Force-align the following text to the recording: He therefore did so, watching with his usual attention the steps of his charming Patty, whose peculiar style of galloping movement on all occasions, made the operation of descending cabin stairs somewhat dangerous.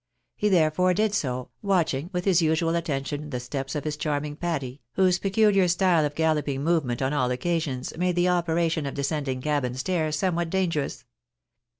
He 0.35 0.49
therefore 0.49 0.95
did 0.95 1.13
so, 1.13 1.51
watching 1.61 2.09
with 2.11 2.25
his 2.25 2.41
usual 2.41 2.73
attention 2.73 3.29
the 3.29 3.39
steps 3.39 3.75
of 3.75 3.83
his 3.83 3.95
charming 3.95 4.35
Patty, 4.35 4.81
whose 4.93 5.19
peculiar 5.19 5.67
style 5.67 6.03
of 6.07 6.15
galloping 6.15 6.63
movement 6.63 7.03
on 7.03 7.13
all 7.13 7.29
occasions, 7.29 7.95
made 7.95 8.15
the 8.15 8.27
operation 8.29 8.87
of 8.87 8.95
descending 8.95 9.41
cabin 9.41 9.75
stairs 9.75 10.15
somewhat 10.17 10.49
dangerous. 10.49 11.05